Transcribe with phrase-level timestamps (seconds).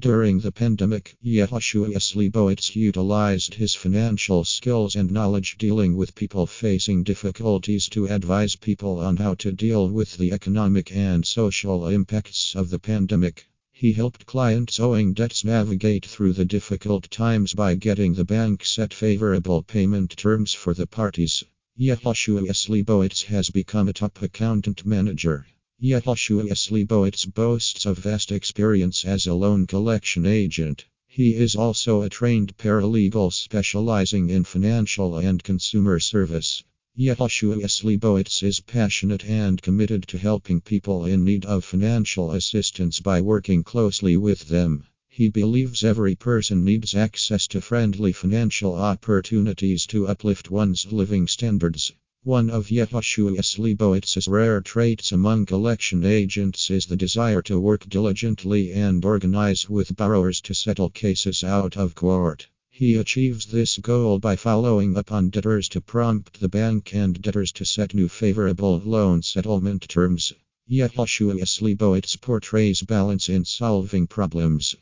[0.00, 7.02] During the pandemic, Yehoshua Slibowitz utilized his financial skills and knowledge dealing with people facing
[7.02, 12.70] difficulties to advise people on how to deal with the economic and social impacts of
[12.70, 13.46] the pandemic.
[13.72, 18.94] He helped clients owing debts navigate through the difficult times by getting the bank set
[18.94, 21.44] favorable payment terms for the parties.
[21.78, 25.46] Yehoshua Slibowitz has become a top accountant manager.
[25.82, 30.84] Yehoshua Slibowitz boasts of vast experience as a loan collection agent.
[31.06, 36.62] He is also a trained paralegal specializing in financial and consumer service.
[36.98, 43.22] Yehoshua Slibowitz is passionate and committed to helping people in need of financial assistance by
[43.22, 44.84] working closely with them.
[45.08, 51.94] He believes every person needs access to friendly financial opportunities to uplift one's living standards.
[52.24, 58.72] One of Yehoshua Slibowitz's rare traits among collection agents is the desire to work diligently
[58.72, 62.46] and organize with borrowers to settle cases out of court.
[62.68, 67.52] He achieves this goal by following up on debtors to prompt the bank and debtors
[67.52, 70.34] to set new favorable loan settlement terms.
[70.70, 74.76] Yehoshua Slibowitz portrays balance in solving problems.